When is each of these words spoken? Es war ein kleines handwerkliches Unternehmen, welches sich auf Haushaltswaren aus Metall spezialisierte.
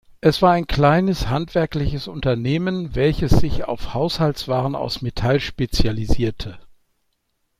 Es 0.19 0.41
war 0.41 0.53
ein 0.53 0.65
kleines 0.65 1.27
handwerkliches 1.29 2.07
Unternehmen, 2.07 2.95
welches 2.95 3.33
sich 3.33 3.65
auf 3.65 3.93
Haushaltswaren 3.93 4.73
aus 4.75 5.03
Metall 5.03 5.39
spezialisierte. 5.39 6.57